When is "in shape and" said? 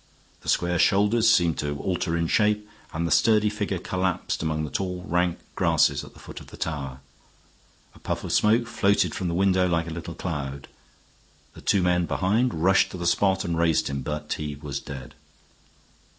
2.17-3.05